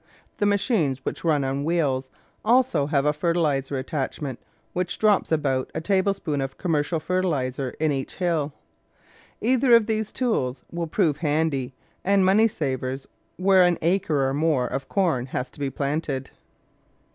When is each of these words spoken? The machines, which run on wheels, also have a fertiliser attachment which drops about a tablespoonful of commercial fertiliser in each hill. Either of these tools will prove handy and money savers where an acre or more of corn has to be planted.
The 0.39 0.47
machines, 0.47 1.05
which 1.05 1.23
run 1.23 1.43
on 1.43 1.63
wheels, 1.63 2.09
also 2.43 2.87
have 2.87 3.05
a 3.05 3.13
fertiliser 3.13 3.77
attachment 3.77 4.39
which 4.73 4.97
drops 4.97 5.31
about 5.31 5.69
a 5.75 5.79
tablespoonful 5.79 6.43
of 6.43 6.57
commercial 6.57 6.99
fertiliser 6.99 7.75
in 7.79 7.91
each 7.91 8.15
hill. 8.15 8.51
Either 9.41 9.75
of 9.75 9.85
these 9.85 10.11
tools 10.11 10.63
will 10.71 10.87
prove 10.87 11.17
handy 11.17 11.75
and 12.03 12.25
money 12.25 12.47
savers 12.47 13.07
where 13.37 13.61
an 13.61 13.77
acre 13.83 14.27
or 14.27 14.33
more 14.33 14.65
of 14.65 14.89
corn 14.89 15.27
has 15.27 15.51
to 15.51 15.59
be 15.59 15.69
planted. 15.69 16.31